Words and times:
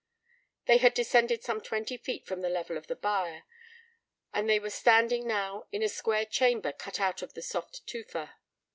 They 0.65 0.77
had 0.77 0.95
descended 0.95 1.43
some 1.43 1.61
twenty 1.61 1.95
feet 1.95 2.25
from 2.25 2.41
the 2.41 2.49
level 2.49 2.75
of 2.75 2.87
the 2.87 2.95
byre, 2.95 3.43
and 4.33 4.49
they 4.49 4.57
were 4.59 4.71
standing 4.71 5.27
now 5.27 5.67
in 5.71 5.83
a 5.83 5.89
square 5.89 6.25
chamber 6.25 6.71
cut 6.71 6.99
out 6.99 7.21
of 7.21 7.35
the 7.35 7.43
soft 7.43 7.85
tufa. 7.85 8.33